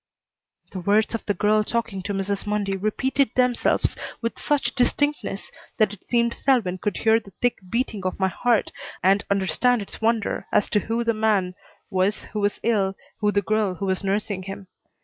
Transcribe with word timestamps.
The 0.71 0.79
words 0.79 1.13
of 1.13 1.23
the 1.27 1.35
girl 1.35 1.63
talking 1.63 2.01
to 2.01 2.13
Mrs. 2.15 2.47
Mundy 2.47 2.75
repeated 2.75 3.29
themselves 3.35 3.95
with 4.19 4.39
such 4.39 4.73
distinctness 4.73 5.51
that 5.77 5.93
it 5.93 6.03
seemed 6.03 6.33
Selwyn 6.33 6.79
would 6.83 6.97
hear 6.97 7.19
the 7.19 7.29
thick 7.39 7.59
beating 7.69 8.03
of 8.03 8.19
my 8.19 8.27
heart 8.29 8.71
and 9.03 9.23
understand 9.29 9.79
its 9.79 10.01
wonder 10.01 10.47
as 10.51 10.69
to 10.71 10.79
who 10.79 11.03
the 11.03 11.13
man 11.13 11.53
was 11.91 12.23
who 12.23 12.39
was 12.39 12.59
ill, 12.63 12.95
who 13.19 13.31
the 13.31 13.43
girl 13.43 13.75
who 13.75 13.85
was 13.85 14.03
nursing 14.03 14.41
him. 14.41 14.65